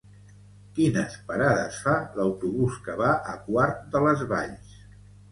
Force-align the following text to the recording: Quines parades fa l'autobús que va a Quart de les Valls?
Quines 0.75 1.17
parades 1.25 1.75
fa 1.87 1.93
l'autobús 2.19 2.79
que 2.87 2.95
va 3.01 3.11
a 3.33 3.35
Quart 3.49 3.85
de 3.97 4.01
les 4.07 4.25
Valls? 4.33 4.73